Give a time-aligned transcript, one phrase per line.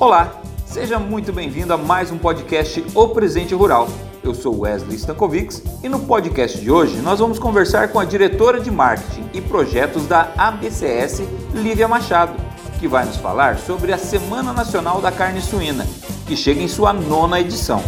[0.00, 3.88] Olá, seja muito bem-vindo a mais um podcast O Presente Rural.
[4.22, 8.60] Eu sou Wesley Stankovics e no podcast de hoje nós vamos conversar com a diretora
[8.60, 11.22] de marketing e projetos da ABCS,
[11.52, 12.32] Lívia Machado,
[12.78, 15.84] que vai nos falar sobre a Semana Nacional da Carne Suína,
[16.28, 17.82] que chega em sua nona edição.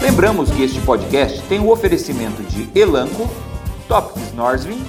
[0.00, 3.28] Lembramos que este podcast tem o oferecimento de Elanco,
[3.86, 4.82] Topics Norsvin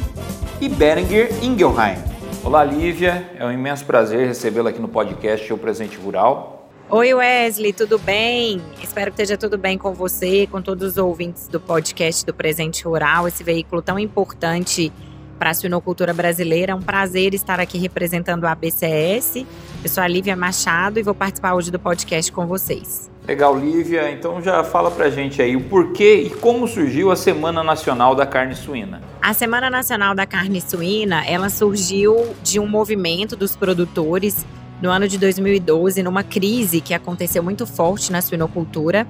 [0.62, 2.13] e Berenger Ingelheim.
[2.44, 3.32] Olá, Lívia.
[3.38, 6.70] É um imenso prazer recebê-la aqui no podcast O Presente Rural.
[6.90, 8.62] Oi, Wesley, tudo bem?
[8.82, 12.84] Espero que esteja tudo bem com você, com todos os ouvintes do podcast do Presente
[12.84, 14.92] Rural, esse veículo tão importante
[15.40, 16.74] para a suinocultura brasileira.
[16.74, 19.46] É um prazer estar aqui representando a BCS.
[19.82, 23.13] Eu sou a Lívia Machado e vou participar hoje do podcast com vocês.
[23.28, 24.12] Legal, Lívia.
[24.12, 28.26] Então já fala pra gente aí o porquê e como surgiu a Semana Nacional da
[28.26, 29.02] Carne Suína.
[29.22, 34.46] A Semana Nacional da Carne Suína, ela surgiu de um movimento dos produtores
[34.82, 39.08] no ano de 2012, numa crise que aconteceu muito forte na suinocultura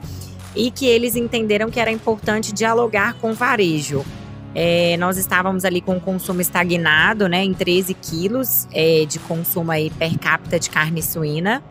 [0.55, 4.05] e que eles entenderam que era importante dialogar com o varejo.
[4.53, 9.71] É, nós estávamos ali com o consumo estagnado, né, em 13 quilos é, de consumo
[9.71, 11.63] aí per capita de carne suína.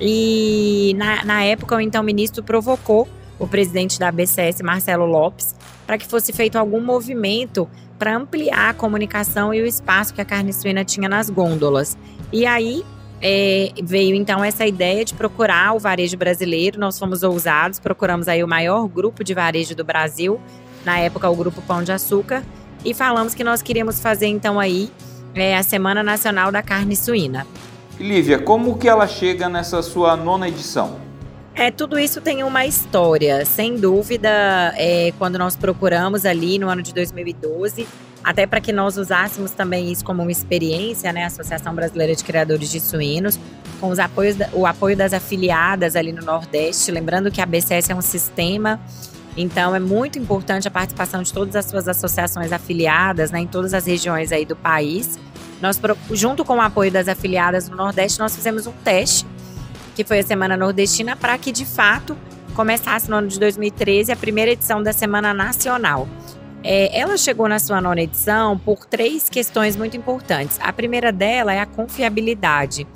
[0.00, 5.54] E na, na época, o então ministro provocou o presidente da BCS, Marcelo Lopes,
[5.86, 7.68] para que fosse feito algum movimento
[7.98, 11.96] para ampliar a comunicação e o espaço que a carne suína tinha nas gôndolas.
[12.32, 12.84] E aí
[13.20, 16.78] é, veio então essa ideia de procurar o varejo brasileiro.
[16.78, 20.40] Nós fomos ousados, procuramos aí o maior grupo de varejo do Brasil,
[20.84, 22.44] na época o Grupo Pão de Açúcar,
[22.84, 24.90] e falamos que nós queríamos fazer então aí
[25.34, 27.46] é, a Semana Nacional da Carne Suína.
[27.98, 31.00] Lívia, como que ela chega nessa sua nona edição?
[31.54, 34.28] É, tudo isso tem uma história, sem dúvida.
[34.76, 37.84] É, quando nós procuramos ali no ano de 2012,
[38.22, 41.24] até para que nós usássemos também isso como uma experiência, né?
[41.24, 43.40] A Associação Brasileira de Criadores de Suínos,
[43.80, 46.92] com os apoios, o apoio das afiliadas ali no Nordeste.
[46.92, 48.80] Lembrando que a BCS é um sistema,
[49.36, 53.40] então é muito importante a participação de todas as suas associações afiliadas, né?
[53.40, 55.18] Em todas as regiões aí do país.
[55.60, 55.80] Nós,
[56.12, 59.26] junto com o apoio das afiliadas no Nordeste, nós fizemos um teste,
[59.94, 62.16] que foi a Semana Nordestina, para que de fato
[62.54, 66.08] começasse no ano de 2013 a primeira edição da Semana Nacional.
[66.62, 70.58] É, ela chegou na sua nona edição por três questões muito importantes.
[70.60, 72.86] A primeira dela é a confiabilidade.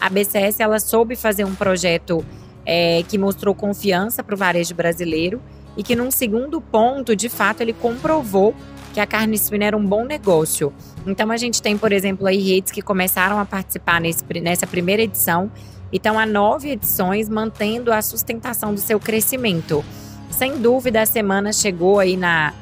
[0.00, 2.24] A BCS ela soube fazer um projeto
[2.66, 5.40] é, que mostrou confiança para o varejo brasileiro
[5.76, 8.54] e que, num segundo ponto, de fato, ele comprovou
[8.92, 10.72] que a carne suína era um bom negócio.
[11.06, 15.02] Então a gente tem, por exemplo, aí redes que começaram a participar nesse, nessa primeira
[15.02, 15.50] edição
[15.90, 19.84] e estão há nove edições mantendo a sustentação do seu crescimento.
[20.30, 22.54] Sem dúvida, a semana chegou aí na.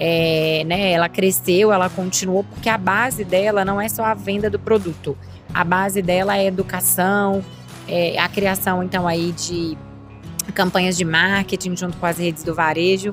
[0.00, 4.48] É, né, ela cresceu, ela continuou, porque a base dela não é só a venda
[4.48, 5.18] do produto.
[5.52, 7.44] A base dela é a educação,
[7.88, 9.76] é a criação, então, aí de
[10.54, 13.12] campanhas de marketing junto com as redes do varejo.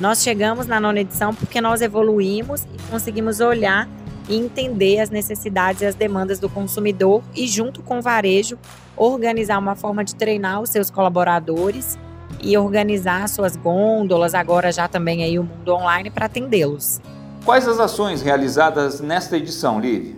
[0.00, 3.86] Nós chegamos na nona edição porque nós evoluímos e conseguimos olhar
[4.30, 8.58] e entender as necessidades e as demandas do consumidor e, junto com o varejo,
[8.96, 11.98] organizar uma forma de treinar os seus colaboradores
[12.42, 16.98] e organizar suas gôndolas, agora já também aí o mundo online, para atendê-los.
[17.44, 20.16] Quais as ações realizadas nesta edição, Lívia?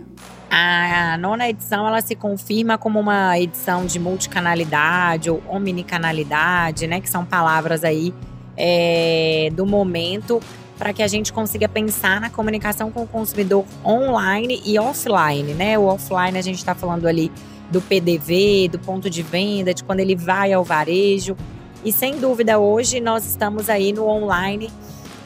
[0.49, 7.09] A nona edição ela se confirma como uma edição de multicanalidade ou omnicanalidade, né, que
[7.09, 8.13] são palavras aí
[8.57, 10.39] é, do momento
[10.77, 15.77] para que a gente consiga pensar na comunicação com o consumidor online e offline, né?
[15.77, 17.31] O offline a gente está falando ali
[17.69, 21.35] do PDV, do ponto de venda, de quando ele vai ao varejo.
[21.85, 24.69] E sem dúvida hoje nós estamos aí no online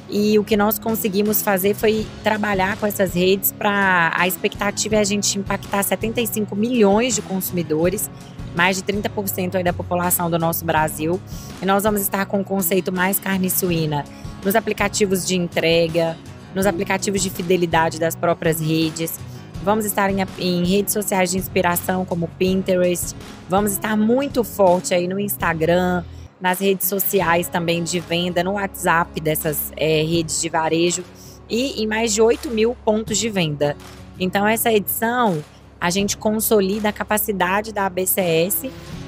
[0.10, 5.00] e o que nós conseguimos fazer foi trabalhar com essas redes para a expectativa é
[5.00, 8.10] a gente impactar 75 milhões de consumidores,
[8.56, 11.20] mais de 30% aí da população do nosso Brasil.
[11.62, 14.06] E nós vamos estar com o conceito mais carne suína
[14.44, 16.18] nos aplicativos de entrega,
[16.56, 19.20] nos aplicativos de fidelidade das próprias redes.
[19.62, 23.14] Vamos estar em, em, redes sociais de inspiração como Pinterest.
[23.50, 26.04] Vamos estar muito forte aí no Instagram,
[26.40, 31.04] nas redes sociais também de venda, no WhatsApp dessas é, redes de varejo
[31.50, 33.76] e em mais de 8 mil pontos de venda.
[34.20, 35.44] Então, essa edição
[35.80, 38.64] a gente consolida a capacidade da ABCS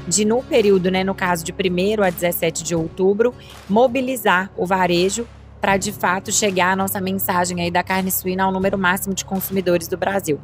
[0.08, 3.34] de, no período, né, no caso de 1 a 17 de outubro,
[3.68, 5.28] mobilizar o varejo
[5.60, 9.26] para de fato chegar a nossa mensagem aí da carne suína ao número máximo de
[9.26, 10.40] consumidores do Brasil.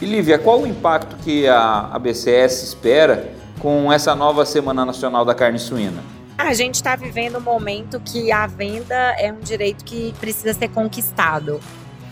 [0.00, 5.34] E Lívia, qual o impacto que a ABCS espera com essa nova Semana Nacional da
[5.34, 6.17] Carne Suína?
[6.38, 10.68] A gente está vivendo um momento que a venda é um direito que precisa ser
[10.68, 11.60] conquistado.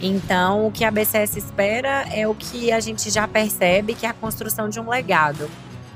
[0.02, 4.08] Então, o que a BCS espera é o que a gente já percebe, que é
[4.08, 5.48] a construção de um legado.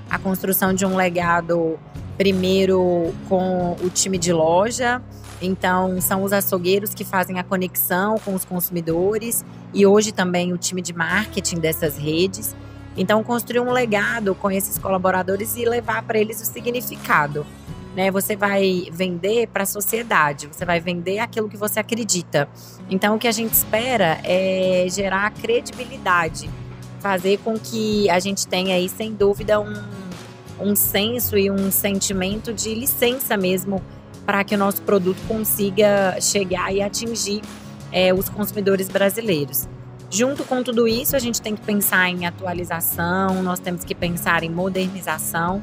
[0.08, 1.78] a construção de um legado
[2.18, 5.00] primeiro com o time de loja.
[5.40, 10.58] Então, são os açougueiros que fazem a conexão com os consumidores e hoje também o
[10.58, 12.56] time de marketing dessas redes.
[12.96, 17.46] Então, construir um legado com esses colaboradores e levar para eles o significado.
[17.94, 18.10] Né?
[18.10, 22.48] Você vai vender para a sociedade, você vai vender aquilo que você acredita.
[22.88, 26.48] Então, o que a gente espera é gerar credibilidade,
[27.00, 29.82] fazer com que a gente tenha aí, sem dúvida, um,
[30.60, 33.82] um senso e um sentimento de licença mesmo
[34.24, 37.42] para que o nosso produto consiga chegar e atingir
[37.90, 39.68] é, os consumidores brasileiros.
[40.10, 44.42] Junto com tudo isso, a gente tem que pensar em atualização, nós temos que pensar
[44.42, 45.62] em modernização,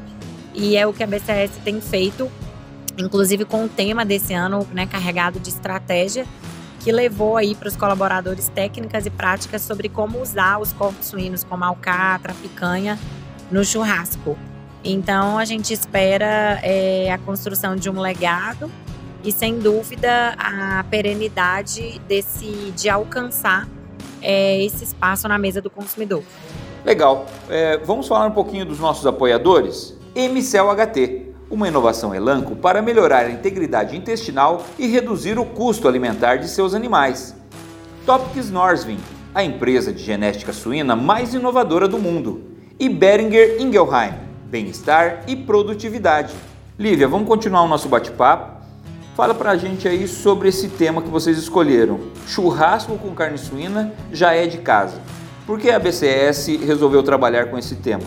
[0.57, 2.30] e é o que a BCS tem feito,
[2.98, 6.25] inclusive com o tema desse ano, né, carregado de estratégia,
[6.80, 11.44] que levou aí para os colaboradores técnicas e práticas sobre como usar os corpos suínos
[11.44, 12.98] como alcatra, picanha
[13.51, 14.36] no churrasco.
[14.83, 18.71] Então a gente espera é, a construção de um legado
[19.24, 23.68] e sem dúvida a perenidade desse de alcançar
[24.21, 26.24] é, esse espaço na mesa do consumidor.
[26.83, 27.25] Legal.
[27.50, 29.97] É, vamos falar um pouquinho dos nossos apoiadores?
[30.18, 36.38] MCL HT, uma inovação Elanco para melhorar a integridade intestinal e reduzir o custo alimentar
[36.38, 37.36] de seus animais.
[38.04, 38.98] Topics Norsvin,
[39.36, 42.42] a empresa de genética suína mais inovadora do mundo.
[42.80, 44.16] E Beringer Ingelheim,
[44.46, 46.34] bem-estar e produtividade.
[46.80, 48.58] Lívia, vamos continuar o nosso bate-papo.
[49.16, 52.00] Fala pra gente aí sobre esse tema que vocês escolheram.
[52.25, 55.00] Churrasco com carne suína já é de casa.
[55.46, 58.04] Por que a BCS resolveu trabalhar com esse tema?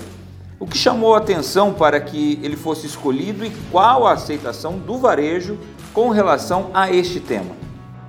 [0.61, 4.99] O que chamou a atenção para que ele fosse escolhido e qual a aceitação do
[4.99, 5.59] varejo
[5.95, 7.57] com relação a este tema?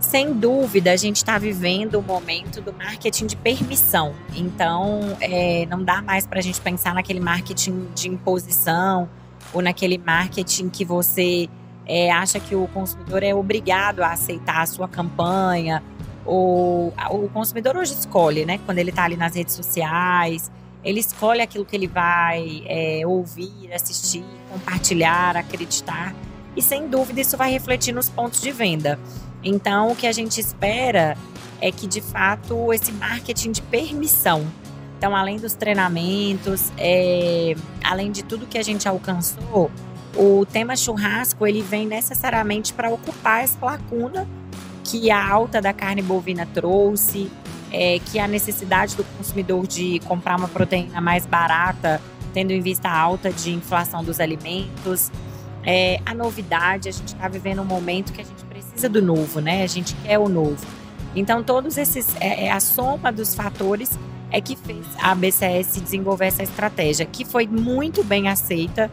[0.02, 4.14] Sem dúvida, a gente está vivendo o momento do marketing de permissão.
[4.36, 9.08] Então, é, não dá mais para a gente pensar naquele marketing de imposição
[9.54, 11.48] ou naquele marketing que você
[11.86, 15.82] é, acha que o consumidor é obrigado a aceitar a sua campanha,
[16.26, 18.60] ou o consumidor hoje escolhe, né?
[18.66, 20.52] Quando ele está ali nas redes sociais,
[20.84, 26.16] ele escolhe aquilo que ele vai é, ouvir, assistir, compartilhar, acreditar,
[26.56, 29.00] e sem dúvida isso vai refletir nos pontos de venda.
[29.44, 31.18] Então, o que a gente espera
[31.60, 34.46] é que, de fato, esse marketing de permissão.
[34.98, 39.72] Então, além dos treinamentos, é, além de tudo que a gente alcançou,
[40.16, 44.28] o tema churrasco ele vem necessariamente para ocupar essa lacuna
[44.84, 47.32] que a alta da carne bovina trouxe,
[47.72, 52.02] é, que a necessidade do consumidor de comprar uma proteína mais barata,
[52.34, 55.12] tendo em vista a alta de inflação dos alimentos,
[55.64, 59.40] é, a novidade, a gente está vivendo um momento que a gente precisa do novo,
[59.40, 59.64] né?
[59.64, 60.66] A gente quer o novo.
[61.16, 63.98] Então, todos esses, é, é a soma dos fatores
[64.32, 68.90] é que fez a BCS desenvolver essa estratégia, que foi muito bem aceita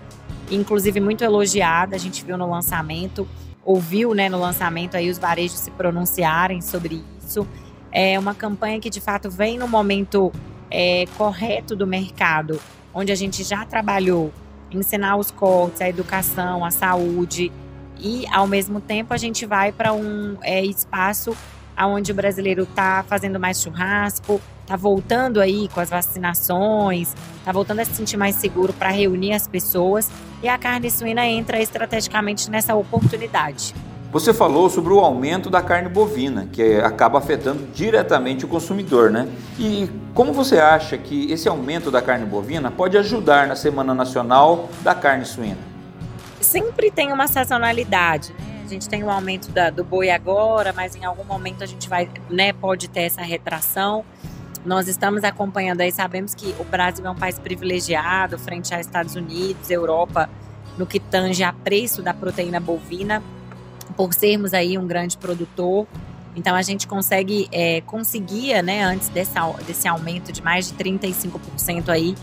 [0.51, 1.97] inclusive muito elogiada.
[1.97, 3.29] A gente viu no lançamento,
[3.65, 7.47] ouviu né, no lançamento aí os varejos se pronunciarem sobre isso.
[7.91, 10.33] É uma campanha que de fato vem no momento
[10.71, 12.61] é, correto do mercado,
[12.93, 14.33] onde a gente já trabalhou
[14.71, 17.51] ensinar os cortes, a educação, a saúde
[17.99, 21.37] e ao mesmo tempo a gente vai para um é, espaço
[21.87, 27.81] onde o brasileiro está fazendo mais churrasco, está voltando aí com as vacinações, está voltando
[27.81, 30.11] a se sentir mais seguro para reunir as pessoas
[30.43, 33.75] e a carne suína entra estrategicamente nessa oportunidade.
[34.11, 39.29] Você falou sobre o aumento da carne bovina, que acaba afetando diretamente o consumidor, né?
[39.59, 44.71] E como você acha que esse aumento da carne bovina pode ajudar na Semana Nacional
[44.81, 45.59] da Carne Suína?
[46.41, 48.63] Sempre tem uma sazonalidade, né?
[48.65, 51.67] A gente tem o um aumento da, do boi agora, mas em algum momento a
[51.67, 54.05] gente vai, né, pode ter essa retração.
[54.65, 59.17] Nós estamos acompanhando aí, sabemos que o Brasil é um país privilegiado frente a Estados
[59.17, 60.31] Unidos, Europa,
[60.79, 63.23] no que tange a preço da proteína bovina,
[63.99, 65.85] por sermos aí um grande produtor.
[66.37, 69.35] Então a gente consegue, é, conseguia, né, antes desse,
[69.67, 72.15] desse aumento de mais de 35% aí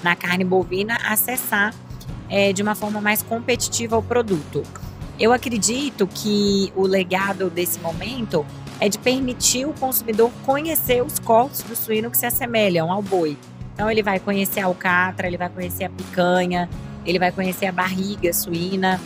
[0.00, 1.74] na carne bovina, acessar
[2.30, 4.62] é, de uma forma mais competitiva o produto.
[5.18, 8.46] Eu acredito que o legado desse momento
[8.78, 13.36] é de permitir o consumidor conhecer os cortes do suíno que se assemelham ao boi.
[13.72, 16.70] Então ele vai conhecer a alcatra, ele vai conhecer a picanha,
[17.04, 19.00] ele vai conhecer a barriga suína,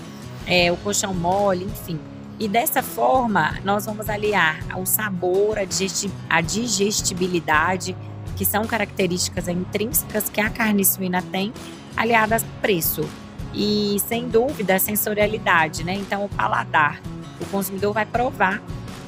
[0.47, 1.99] é, o colchão mole, enfim.
[2.41, 7.97] E dessa forma, nós vamos aliar o sabor, a digestibilidade,
[8.37, 11.53] que são características intrínsecas que a carne suína tem,
[11.97, 13.09] aliadas ao preço
[13.53, 15.95] e, sem dúvida, a sensorialidade, né?
[15.95, 17.01] Então, o paladar.
[17.41, 18.63] O consumidor vai provar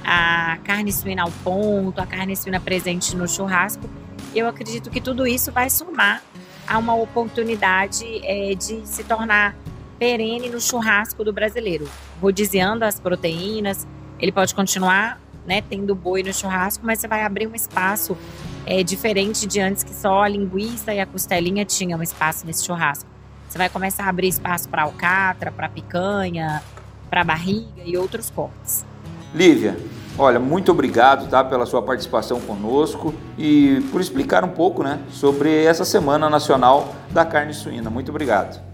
[0.04, 3.88] a carne suína ao ponto, a carne suína presente no churrasco.
[4.34, 6.20] Eu acredito que tudo isso vai somar
[6.66, 9.56] há uma oportunidade é, de se tornar
[10.00, 11.86] perene no churrasco do brasileiro,
[12.22, 13.86] rodiziando as proteínas.
[14.18, 18.16] Ele pode continuar né, tendo boi no churrasco, mas você vai abrir um espaço
[18.64, 23.08] é, diferente de antes que só a linguiça e a costelinha tinham espaço nesse churrasco.
[23.46, 26.62] Você vai começar a abrir espaço para alcatra, para picanha,
[27.10, 28.86] para barriga e outros cortes.
[29.34, 29.76] Lívia,
[30.16, 35.62] olha, muito obrigado tá, pela sua participação conosco e por explicar um pouco né, sobre
[35.64, 37.90] essa Semana Nacional da Carne Suína.
[37.90, 38.69] Muito obrigado.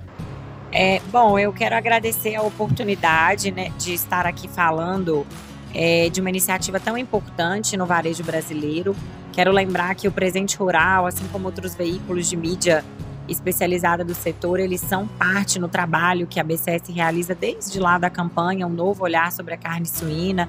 [0.73, 5.27] É, bom, eu quero agradecer a oportunidade né, de estar aqui falando
[5.75, 8.95] é, de uma iniciativa tão importante no varejo brasileiro.
[9.33, 12.85] Quero lembrar que o Presente Rural, assim como outros veículos de mídia
[13.29, 18.09] especializada do setor, eles são parte no trabalho que a BCS realiza desde lá da
[18.09, 20.49] campanha, um novo olhar sobre a carne suína,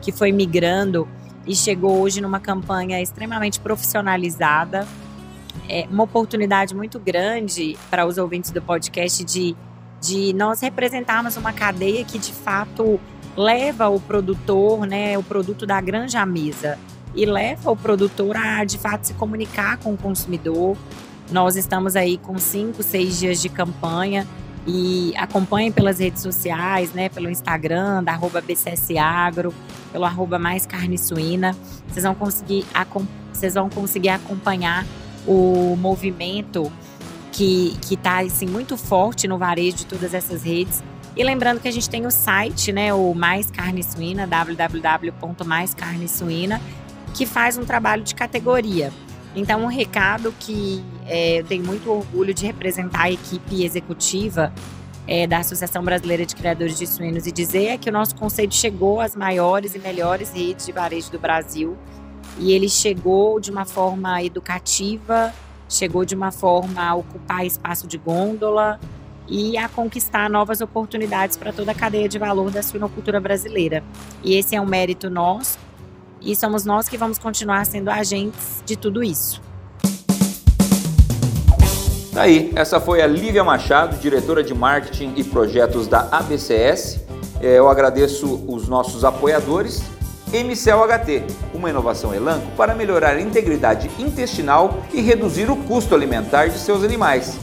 [0.00, 1.08] que foi migrando
[1.46, 4.86] e chegou hoje numa campanha extremamente profissionalizada.
[5.68, 9.56] É uma oportunidade muito grande para os ouvintes do podcast de,
[10.00, 13.00] de nós representarmos uma cadeia que de fato
[13.36, 16.78] leva o produtor, né, o produto da granja à mesa
[17.14, 20.76] e leva o produtor a de fato se comunicar com o consumidor,
[21.30, 24.26] nós estamos aí com cinco, seis dias de campanha
[24.66, 27.08] e acompanhem pelas redes sociais, né?
[27.08, 29.52] Pelo Instagram, da arroba BCSagro,
[29.92, 31.56] pelo arroba Mais Carne Suína.
[31.86, 32.66] Vocês vão conseguir,
[33.32, 34.84] vocês vão conseguir acompanhar
[35.28, 36.72] o movimento
[37.30, 40.82] que está assim, muito forte no varejo de todas essas redes.
[41.14, 46.60] E lembrando que a gente tem o site, né, o Mais Carne Suína, www.maiscarnesuína,
[47.14, 48.92] que faz um trabalho de categoria.
[49.36, 54.52] Então, um recado que é, eu tenho muito orgulho de representar a equipe executiva
[55.06, 58.54] é, da Associação Brasileira de Criadores de Suínos e dizer é que o nosso conceito
[58.54, 61.76] chegou às maiores e melhores redes de varejo do Brasil
[62.38, 65.32] e ele chegou de uma forma educativa,
[65.68, 68.80] chegou de uma forma a ocupar espaço de gôndola
[69.28, 73.84] e a conquistar novas oportunidades para toda a cadeia de valor da suinocultura brasileira.
[74.24, 75.58] E esse é um mérito nosso
[76.20, 79.42] e somos nós que vamos continuar sendo agentes de tudo isso.
[82.12, 87.00] Tá aí, essa foi a Lívia Machado, diretora de marketing e projetos da ABCS.
[87.40, 89.84] É, eu agradeço os nossos apoiadores.
[90.32, 96.48] MCL HT, uma inovação Elanco para melhorar a integridade intestinal e reduzir o custo alimentar
[96.48, 97.38] de seus animais.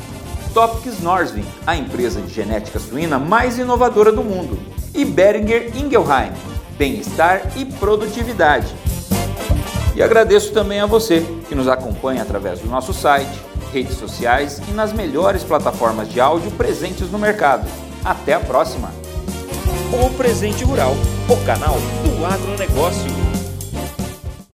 [0.53, 4.57] Topics Norsvin, a empresa de genética suína mais inovadora do mundo.
[4.93, 6.31] E Beringer Ingelheim,
[6.77, 8.73] bem-estar e produtividade.
[9.95, 13.41] E agradeço também a você que nos acompanha através do nosso site,
[13.73, 17.67] redes sociais e nas melhores plataformas de áudio presentes no mercado.
[18.03, 19.04] Até a próxima!
[19.93, 20.95] O Presente Rural,
[21.29, 23.14] o canal do agronegócio.